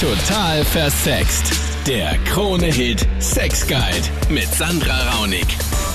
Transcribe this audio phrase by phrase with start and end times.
[0.00, 1.52] Total versext.
[1.86, 5.44] Der Krone-Hit Sex Guide mit Sandra Raunig.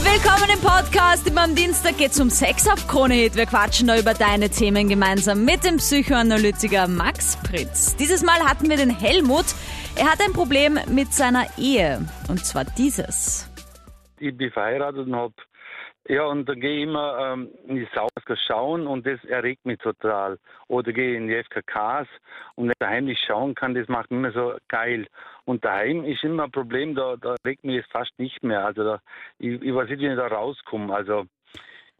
[0.03, 1.27] Willkommen im Podcast.
[1.27, 3.35] Immer am Dienstag geht's um Sex auf Krone Hit.
[3.35, 7.95] Wir quatschen da über deine Themen gemeinsam mit dem Psychoanalytiker Max Fritz.
[7.95, 9.45] Dieses Mal hatten wir den Helmut.
[9.95, 12.07] Er hat ein Problem mit seiner Ehe.
[12.27, 13.49] Und zwar dieses.
[14.19, 15.33] Ich bin verheiratet und habe
[16.07, 18.09] ja, und dann gehe ich immer ähm, in die Sauna
[18.47, 20.37] schauen und das erregt mich total.
[20.67, 22.07] Oder gehe in die FKKs
[22.55, 25.07] und wenn ich daheim nicht schauen kann, das macht mich immer so geil.
[25.45, 28.65] Und daheim ist immer ein Problem, da, da regt mich das fast nicht mehr.
[28.65, 28.99] Also da,
[29.39, 30.93] ich, ich weiß nicht, wie ich da rauskomme.
[30.93, 31.25] Also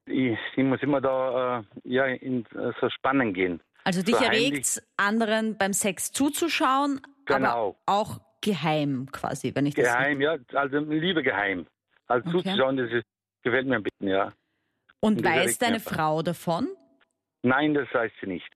[0.06, 2.46] ich, ich muss immer da äh, ja, in
[2.80, 3.60] so Spannen gehen.
[3.84, 7.76] Also dich So erregt anderen beim Sex zuzuschauen, Genau.
[7.88, 11.66] aber auch geheim quasi, wenn ich das Geheim, ja, also lieber geheim.
[12.08, 12.44] Also Okay.
[12.44, 13.06] zuzuschauen, das ist,
[13.46, 14.34] gefällt mir ein bisschen, ja.
[15.00, 15.80] Und Und weiß deine.
[15.80, 16.68] Frau davon?
[17.44, 18.50] Nein, das weiß sie nicht.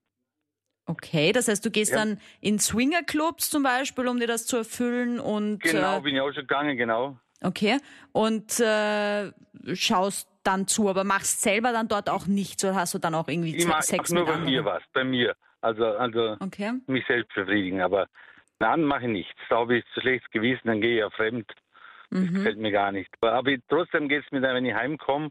[0.87, 1.99] Okay, das heißt, du gehst Ja.
[1.99, 6.21] dann in Swingerclubs zum Beispiel, um dir das zu erfüllen und Genau, äh, bin ich
[6.21, 7.17] auch schon gegangen, genau.
[7.43, 7.77] okay
[8.11, 9.31] und äh,
[9.75, 13.27] schaust dann zu, aber machst selber dann dort auch nichts oder hast du dann auch
[13.27, 14.51] irgendwie Ich mache Sex nur mit bei anderen?
[14.53, 15.35] mir was, bei mir.
[15.61, 16.71] Also, also Okay.
[16.87, 18.07] mich selbst befriedigen, aber
[18.59, 19.39] nein, mache ich nichts.
[19.49, 21.51] Da habe ich zu schlechtes Gewissen, dann gehe ich ja fremd.
[22.11, 22.33] Das Mhm.
[22.33, 23.09] gefällt mir gar nicht.
[23.21, 25.29] Aber, aber trotzdem geht es mir dann, wenn ich heimkomme,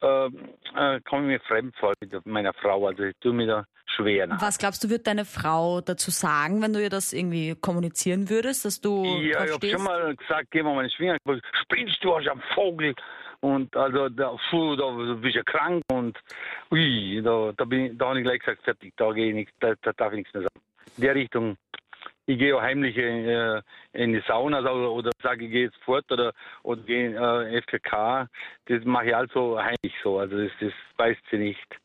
[0.00, 2.86] äh, äh, komme ich mir fremd vor mit meiner Frau.
[2.86, 3.64] Also ich tue mir da
[3.96, 4.40] schwer nach.
[4.40, 8.64] Was glaubst du, wird deine Frau dazu sagen, wenn du ihr das irgendwie kommunizieren würdest,
[8.64, 11.18] dass du Ja, ich habe schon mal gesagt, geh mal meine Schwinger.
[11.62, 12.94] Spinnst du, hast einen Vogel.
[13.40, 16.18] Und also da, puh, da bist du krank und
[16.70, 19.52] ui, da, da, bin ich, da habe ich gleich gesagt, fertig, da gehe ich nichts,
[19.60, 20.64] da, da darf ich nichts mehr sagen.
[20.96, 21.56] In der Richtung,
[22.26, 23.60] ich gehe auch heimlich äh,
[23.92, 27.60] in die Sauna oder, oder sage, ich gehe jetzt fort oder, oder gehe in äh,
[27.62, 28.28] FKK.
[28.66, 31.80] Das mache ich also heimlich so, also das, das weiß sie nicht.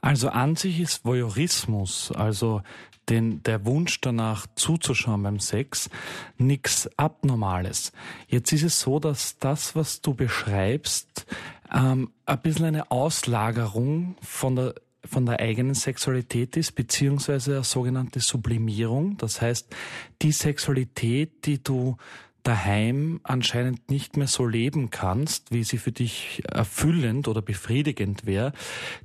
[0.00, 2.62] Also an sich ist Voyeurismus, also
[3.08, 5.90] den, der Wunsch danach zuzuschauen beim Sex,
[6.38, 7.92] nichts Abnormales.
[8.28, 11.26] Jetzt ist es so, dass das, was du beschreibst,
[11.72, 14.74] ähm, ein bisschen eine Auslagerung von der
[15.04, 19.16] von der eigenen Sexualität ist, beziehungsweise eine sogenannte Sublimierung.
[19.16, 19.74] Das heißt,
[20.22, 21.96] die Sexualität, die du
[22.42, 28.52] daheim anscheinend nicht mehr so leben kannst, wie sie für dich erfüllend oder befriedigend wäre,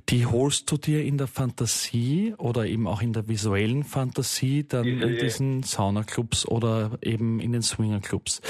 [0.08, 4.86] die holst du dir in der Fantasie oder eben auch in der visuellen Fantasie dann
[4.86, 8.40] in diesen Saunaclubs oder eben in den Swingerclubs.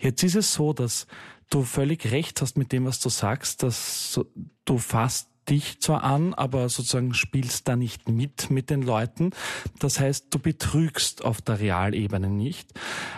[0.00, 1.06] Jetzt ist es so, dass
[1.48, 4.18] du völlig recht hast mit dem, was du sagst, dass
[4.64, 9.30] du fasst dich zwar an, aber sozusagen spielst da nicht mit mit den Leuten.
[9.78, 12.72] Das heißt, du betrügst auf der Realebene nicht.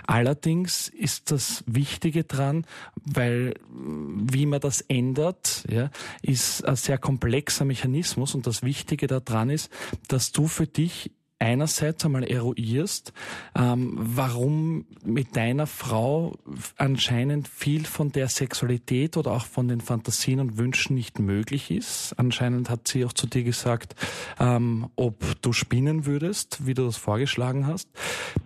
[0.07, 5.91] Allerdings ist das Wichtige dran, weil mm, wie man das ändert, ja,
[6.23, 9.71] ist ein sehr komplexer Mechanismus und das Wichtige daran ist,
[10.09, 11.11] dass du für dich
[11.45, 13.13] einerseits einmal eruierst,
[13.55, 16.37] ähm, warum mit deiner Frau
[16.79, 22.15] anscheinend viel von der Sexualität oder auch von den Fantasien und Wünschen nicht möglich ist.
[22.17, 23.95] Anscheinend hat sie auch zu dir gesagt,
[24.41, 27.91] ähm, ob du spinnen würdest, wie du das vorgeschlagen hast.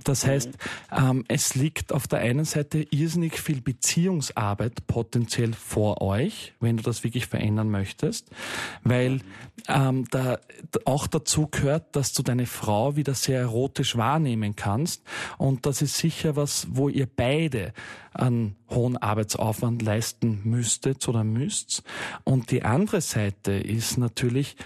[0.03, 0.51] Das heißt,
[0.91, 6.83] ähm, es liegt auf der einen Seite irrsinnig viel Beziehungsarbeit potenziell vor euch, wenn du
[6.83, 8.31] das wirklich verändern möchtest,
[8.83, 9.21] weil
[9.69, 10.41] ähm, da
[10.85, 15.03] auch dazu gehört, dass du deine Frau wieder sehr erotisch wahrnehmen kannst
[15.39, 17.73] und das ist sicher was, wo ihr beide
[18.13, 21.83] einen hohen Arbeitsaufwand leisten müsstet oder müsst.
[22.25, 24.57] Und die andere Seite ist natürlich,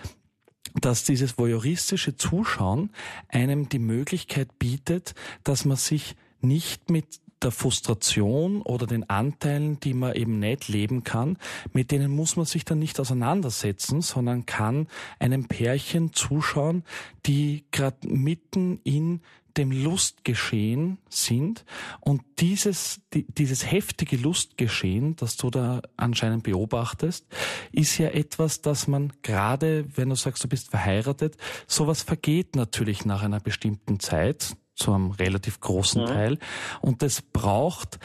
[0.81, 2.91] dass dieses voyeuristische Zuschauen
[3.29, 9.95] einem die Möglichkeit bietet, dass man sich nicht mit der Frustration oder den Anteilen, die
[9.95, 11.39] man eben nicht leben kann,
[11.73, 14.89] mit denen muss man sich dann nicht auseinandersetzen, sondern kann
[15.19, 16.85] einem Pärchen zuschauen,
[17.27, 19.21] die gerade mitten in
[19.57, 21.65] dem Lustgeschehen sind.
[22.01, 27.27] Und dieses, die, dieses heftige Lustgeschehen, das du da anscheinend beobachtest,
[27.71, 31.37] ist ja etwas, das man gerade, wenn du sagst, du bist verheiratet,
[31.67, 36.39] sowas vergeht natürlich nach einer bestimmten Zeit, zu einem relativ großen Teil.
[36.81, 37.99] Und es braucht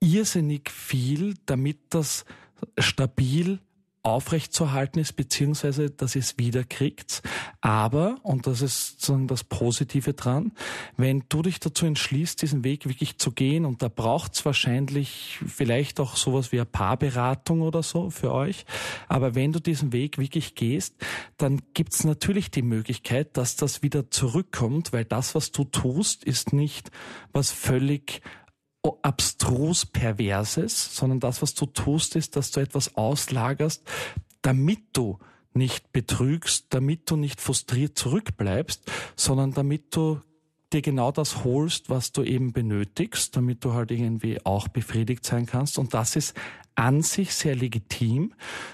[0.00, 2.24] irrsinnig viel, damit das
[2.78, 3.60] stabil
[4.02, 7.22] aufrechtzuerhalten ist, beziehungsweise dass ihr es wiederkriegt.
[7.60, 10.52] Aber, und das ist sozusagen das Positive dran,
[10.96, 15.38] wenn du dich dazu entschließt, diesen Weg wirklich zu gehen, und da braucht es wahrscheinlich
[15.46, 18.64] vielleicht auch sowas wie eine Paarberatung oder so für euch,
[19.08, 20.94] aber wenn du diesen Weg wirklich gehst,
[21.36, 26.24] dann gibt es natürlich die Möglichkeit, dass das wieder zurückkommt, weil das, was du tust,
[26.24, 26.90] ist nicht
[27.32, 28.22] was völlig
[29.02, 33.82] abstrus Perverses, sondern das, was du tust, ist, dass du etwas auslagerst,
[34.42, 35.18] damit du
[35.52, 40.20] nicht betrügst, damit du nicht frustriert zurückbleibst, sondern damit du
[40.72, 45.46] dir genau das holst, was du eben benötigst, damit du halt irgendwie auch befriedigt sein
[45.46, 45.78] kannst.
[45.78, 46.36] Und das ist
[46.80, 48.32] an sich sehr legitim,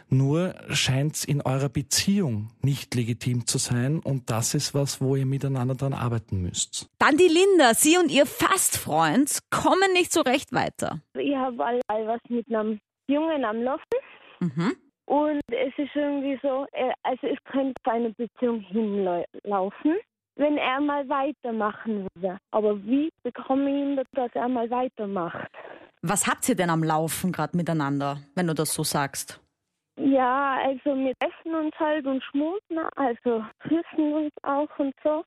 [0.09, 5.17] nur scheint es in eurer Beziehung nicht legitim zu sein und das ist was, wo
[5.17, 6.89] ihr miteinander dann arbeiten müsst.
[7.01, 11.01] Dann die Linda, sie und ihr Fastfreund kommen nicht so recht weiter.
[11.19, 13.99] Ich habe all was mit einem Jungen am Laufen
[14.41, 14.77] Mhm.
[15.07, 19.97] und es ist irgendwie so, äh, also es könnte zu einer Beziehung hinlaufen,
[20.37, 22.37] wenn er mal weitermachen würde.
[22.51, 25.51] Aber wie bekomme ich ihn, dass er mal weitermacht?
[26.09, 29.41] Was habt ihr denn am Laufen gerade miteinander, wenn du das so sagst?
[29.99, 35.25] Ja, also wir essen uns halt und schmusen, also küssen uns auch und so.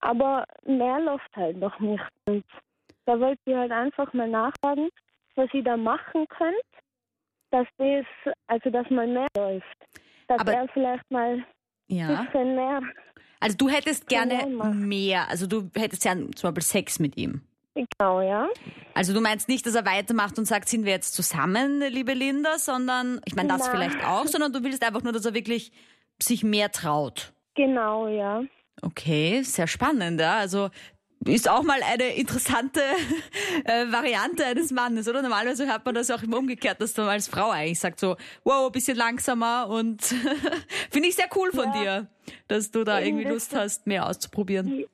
[0.00, 2.02] Aber mehr läuft halt noch nicht.
[2.26, 2.44] Und
[3.04, 4.88] da wollte ich halt einfach mal nachfragen,
[5.36, 6.56] was ihr da machen könnt,
[7.50, 8.06] dass das,
[8.48, 9.66] also dass mal mehr läuft.
[10.26, 11.46] Dass Aber- er vielleicht mal ein
[11.88, 12.22] Ja.
[12.22, 12.80] bisschen mehr,
[13.40, 14.88] Also du hättest gerne Genau machen.
[14.88, 17.42] mehr, also du hättest ja zum Beispiel Sex mit ihm.
[17.74, 18.48] Genau, ja.
[18.94, 22.58] Also du meinst nicht, dass er weitermacht und sagt, sind wir jetzt zusammen, liebe Linda,
[22.58, 23.70] sondern, ich meine das Nein.
[23.72, 25.72] vielleicht auch, sondern du willst einfach nur, dass er wirklich
[26.22, 27.32] sich mehr traut.
[27.54, 28.42] Genau, ja.
[28.82, 30.36] Okay, sehr spannend, ja.
[30.36, 30.70] Also
[31.24, 32.80] ist auch mal eine interessante
[33.64, 35.22] äh, Variante eines Mannes, oder?
[35.22, 38.66] Normalerweise hört man das auch immer umgekehrt, dass man als Frau eigentlich sagt so, wow,
[38.66, 40.02] ein bisschen langsamer und
[40.90, 41.82] finde ich sehr cool von Ja.
[41.82, 42.08] dir,
[42.48, 44.84] dass du da Eben, irgendwie Lust hast, mehr auszuprobieren.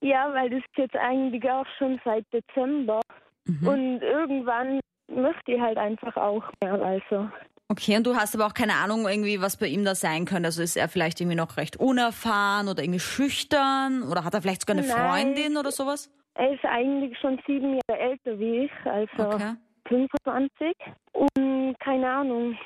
[0.00, 3.00] Ja, weil das ist jetzt eigentlich auch schon seit Dezember.
[3.44, 3.68] Mhm.
[3.68, 7.28] Und irgendwann möchte ich halt einfach auch mehr, also.
[7.68, 10.46] Okay, und du hast aber auch keine Ahnung irgendwie, was bei ihm da sein könnte.
[10.46, 14.62] Also ist er vielleicht irgendwie noch recht unerfahren oder irgendwie schüchtern oder hat er vielleicht
[14.62, 14.98] sogar eine Nein.
[14.98, 16.10] Freundin oder sowas?
[16.34, 19.54] Er ist eigentlich schon sieben Jahre älter wie ich, also Okay.
[19.88, 20.74] 25.
[21.12, 22.56] Und keine Ahnung,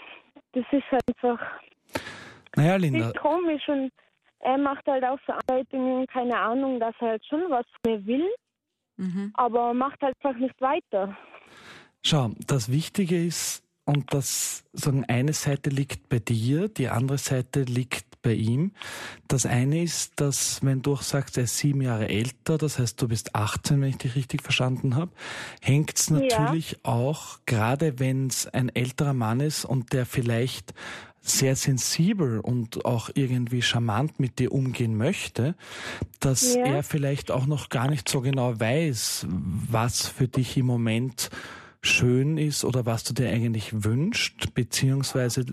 [0.53, 1.41] das ist einfach
[2.57, 3.91] Naja, Linda, ist komisch und
[4.45, 8.29] er macht halt auch Verarbeitungen, keine Ahnung, dass er halt schon was von mir will,
[8.97, 9.33] Mhm.
[9.35, 11.17] aber macht halt einfach nicht weiter.
[12.07, 17.63] schau, das Wichtige ist, und das sagen, eine Seite liegt bei dir, die andere Seite
[17.63, 18.73] liegt bei ihm.
[19.29, 23.01] Das eine ist, dass wenn du auch sagst, er ist sieben Jahre älter, das heißt,
[23.03, 25.13] du bist 18, wenn ich dich richtig verstanden habe,
[25.61, 30.73] hängt es natürlich auch, gerade wenn es ein älterer Mann ist und der vielleicht
[31.27, 35.55] sehr sensibel und auch irgendwie charmant mit dir umgehen möchte,
[36.21, 36.65] dass Ja.
[36.67, 41.31] er vielleicht auch noch gar nicht so genau weiß, was für dich im Moment
[41.81, 45.45] schön ist oder was du dir eigentlich wünscht, beziehungsweise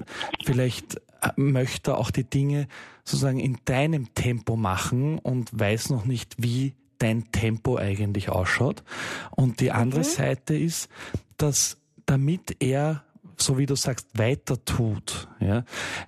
[0.44, 2.68] vielleicht äh, möchte er auch die Dinge
[3.06, 8.84] sozusagen in deinem Tempo machen und weiß noch nicht, wie dein Tempo eigentlich ausschaut.
[9.32, 10.90] Und die andere Seite ist,
[11.38, 13.04] dass damit er
[13.42, 15.64] so wie du sagst, weiter tut, ja,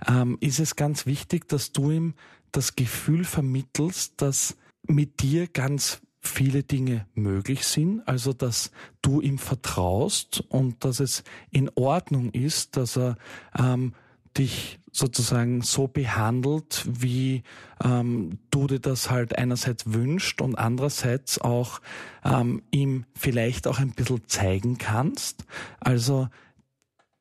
[0.08, 2.14] ähm, ist es ganz wichtig, dass du ihm
[2.52, 4.58] das Gefühl vermittelst, dass
[4.88, 8.72] mit dir ganz viele Dinge möglich sind, also dass
[9.02, 13.18] du ihm vertraust und dass es in Ordnung ist, dass er
[13.58, 13.94] ähm,
[14.38, 17.44] dich sozusagen so behandelt, wie
[17.84, 21.82] ähm, du dir das halt einerseits wünscht und andererseits auch
[22.24, 25.46] ähm, ihm vielleicht auch ein bisschen zeigen kannst.
[25.80, 26.30] Also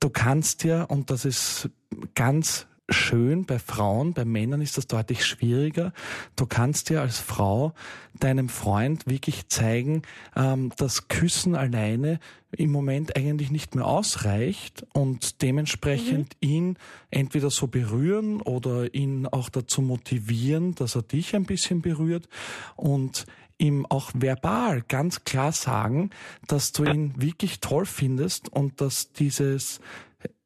[0.03, 1.71] du kannst ja, und das ist
[2.15, 5.93] ganz schön bei Frauen, bei Männern ist das deutlich schwieriger.
[6.37, 7.73] Du kannst dir als Frau
[8.19, 10.03] deinem Freund wirklich zeigen,
[10.37, 12.19] ähm, dass Küssen alleine
[12.51, 16.77] im Moment eigentlich nicht mehr ausreicht und dementsprechend ihn
[17.11, 22.29] entweder so berühren oder ihn auch dazu motivieren, dass er dich ein bisschen berührt
[22.77, 23.25] und
[23.63, 26.11] ihm auch verbal ganz klar sagen,
[26.49, 29.81] dass du ihn wirklich toll findest und dass dieses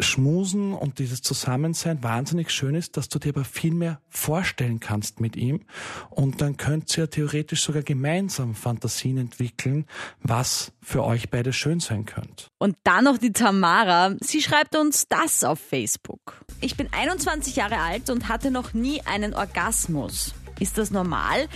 [0.00, 5.20] Schmusen und dieses Zusammensein wahnsinnig schön ist, dass du dir aber viel mehr vorstellen kannst
[5.20, 5.62] mit ihm.
[6.11, 9.87] Und dann könnt ihr theoretisch sogar gemeinsam Fantasien entwickeln,
[10.23, 12.46] was für euch beide schön sein könnte.
[12.58, 14.16] Und dann noch die Tamara.
[14.20, 16.44] Sie schreibt uns das auf Facebook.
[16.61, 20.35] Ich bin 21 Jahre alt und hatte noch nie einen Orgasmus.
[20.58, 21.49] Ist das normal?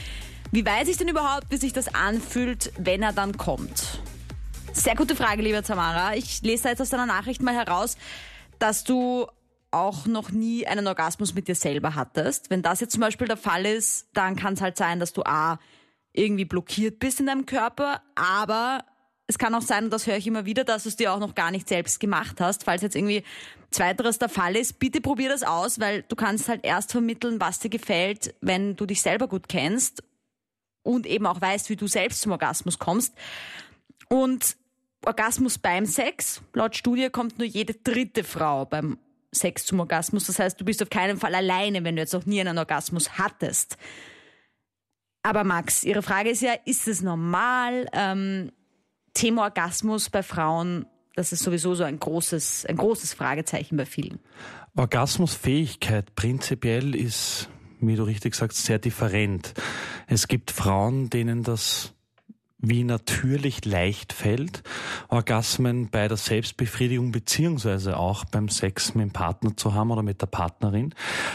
[0.52, 4.00] Wie weiß ich denn überhaupt, wie sich das anfühlt, wenn er dann kommt?
[4.72, 6.16] Sehr gute Frage, lieber Tamara.
[6.16, 7.96] Ich lese da jetzt aus deiner Nachricht mal heraus,
[8.58, 9.28] dass du
[9.70, 12.50] auch noch nie einen Orgasmus mit dir selber hattest.
[12.50, 15.22] Wenn das jetzt zum Beispiel der Fall ist, dann kann es halt sein, dass du
[15.22, 15.60] A,
[16.12, 18.84] irgendwie blockiert bist in deinem Körper, aber
[19.28, 21.20] es kann auch sein, und das höre ich immer wieder, dass du es dir auch
[21.20, 22.64] noch gar nicht selbst gemacht hast.
[22.64, 23.22] Falls jetzt irgendwie
[23.70, 27.60] zweiteres der Fall ist, bitte probier das aus, weil du kannst halt erst vermitteln, was
[27.60, 30.02] dir gefällt, wenn du dich selber gut kennst
[30.94, 33.14] und eben auch weißt, wie du selbst zum Orgasmus kommst.
[34.08, 34.56] Und
[35.04, 38.98] Orgasmus beim Sex, laut Studie kommt nur jede dritte Frau beim
[39.32, 40.26] Sex zum Orgasmus.
[40.26, 43.18] Das heißt, du bist auf keinen Fall alleine, wenn du jetzt noch nie einen Orgasmus
[43.18, 43.76] hattest.
[45.22, 47.86] Aber Max, Ihre Frage ist ja, ist es normal?
[47.92, 48.50] Ähm,
[49.14, 54.20] Thema Orgasmus bei Frauen, das ist sowieso so ein großes, ein großes Fragezeichen bei vielen.
[54.76, 57.48] Orgasmusfähigkeit prinzipiell ist,
[57.80, 59.52] wie du richtig sagst, sehr different.
[60.12, 61.94] Es gibt Frauen, denen das
[62.58, 64.64] wie natürlich leicht fällt,
[65.08, 70.20] Orgasmen bei der Selbstbefriedigung beziehungsweise auch beim Sex mit dem Partner zu haben oder mit
[70.20, 70.94] der Partnerin.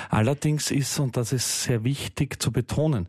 [0.10, 3.08] Allerdings ist, und das ist sehr wichtig zu betonen,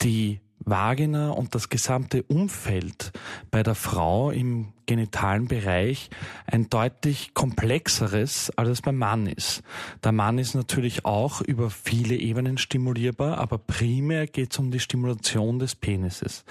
[0.00, 3.12] die Vagina und das gesamte Umfeld
[3.50, 6.10] bei der Frau im genitalen Bereich
[6.46, 9.62] ein deutlich komplexeres, als es beim Mann ist.
[10.04, 14.80] Der Mann ist natürlich auch über viele Ebenen stimulierbar, aber primär geht es um die
[14.80, 16.44] Stimulation des Penises.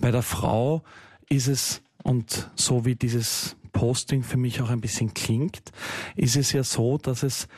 [0.00, 0.82] Bei der Frau
[1.28, 5.72] ist es, und so wie dieses Posting für mich auch ein bisschen klingt,
[6.16, 7.48] ist es ja so, dass es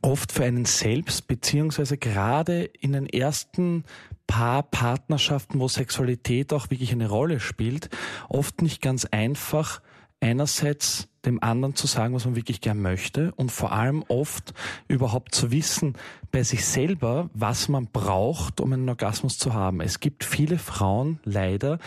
[0.00, 3.84] oft für einen selbst, beziehungsweise gerade in den ersten
[4.26, 7.90] paar Partnerschaften, wo Sexualität auch wirklich eine Rolle spielt,
[8.28, 9.82] oft nicht ganz einfach,
[10.20, 14.54] einerseits dem anderen zu sagen, was man wirklich gern möchte und vor allem oft
[14.88, 15.94] überhaupt zu wissen
[16.30, 19.80] bei sich selber, was man braucht, um einen Orgasmus zu haben.
[19.80, 21.78] Es gibt viele Frauen leider,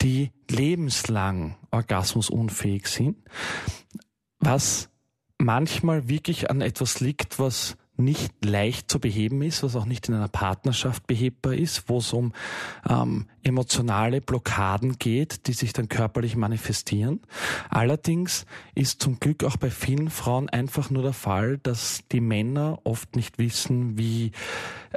[0.00, 3.16] die lebenslang orgasmusunfähig sind,
[4.40, 4.90] was
[5.42, 10.14] manchmal wirklich an etwas liegt, was nicht leicht zu beheben ist, was auch nicht in
[10.14, 12.32] einer Partnerschaft behebbar ist, wo es um
[12.88, 17.20] ähm, emotionale Blockaden geht, die sich dann körperlich manifestieren.
[17.68, 22.80] Allerdings ist zum Glück auch bei vielen Frauen einfach nur der Fall, dass die Männer
[22.84, 24.32] oft nicht wissen, wie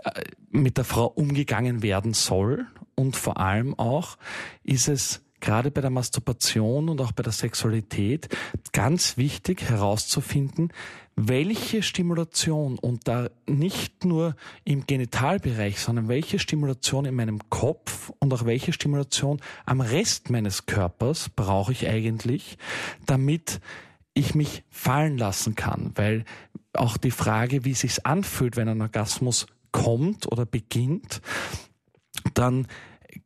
[0.03, 2.65] äh, mit der Frau umgegangen werden soll.
[2.95, 4.17] Und vor allem auch
[4.63, 8.27] ist es gerade bei der Masturbation und auch bei der Sexualität
[8.73, 10.73] ganz wichtig herauszufinden,
[11.15, 14.35] welche Stimulation und da nicht nur
[14.65, 20.65] im Genitalbereich, sondern welche Stimulation in meinem Kopf und auch welche Stimulation am Rest meines
[20.65, 22.57] Körpers brauche ich eigentlich,
[23.05, 23.61] damit
[24.13, 26.25] ich mich fallen lassen kann, weil
[26.73, 31.21] auch die Frage, wie es sich anfühlt, wenn ein Orgasmus kommt oder beginnt,
[32.33, 32.67] dann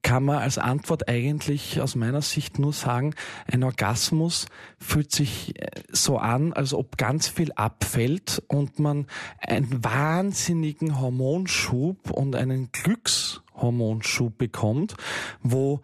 [0.01, 3.15] kann man als Antwort eigentlich aus meiner Sicht nur sagen,
[3.51, 9.07] ein Orgasmus fühlt sich äh, so an, als ob ganz viel abfällt und man
[9.39, 14.95] einen wahnsinnigen Hormonschub und einen Glückshormonschub bekommt,
[15.41, 15.81] wo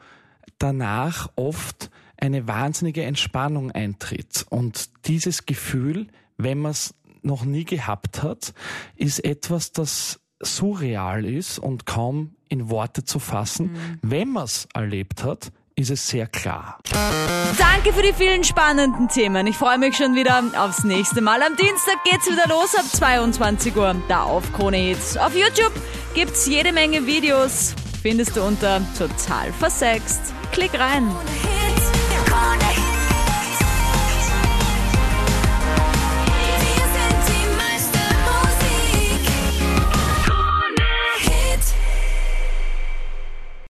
[0.59, 4.45] danach oft eine wahnsinnige Entspannung eintritt.
[4.49, 6.07] Und dieses Gefühl,
[6.37, 8.53] wenn man es noch nie gehabt hat,
[8.95, 13.71] ist etwas, das surreal ist und kaum in Worte zu fassen.
[13.71, 13.99] Mhm.
[14.01, 16.79] Wenn man es erlebt hat, ist es sehr klar.
[17.57, 19.45] Danke für die vielen spannenden Themen.
[19.47, 21.41] Ich freue mich schon wieder aufs nächste Mal.
[21.41, 25.17] Am Dienstag geht's wieder los ab 22 Uhr, da auf Krone Hits.
[25.17, 25.73] Auf YouTube
[26.13, 27.75] gibt's jede Menge Videos.
[28.01, 30.33] Findest du unter total versext.
[30.51, 31.09] Klick rein.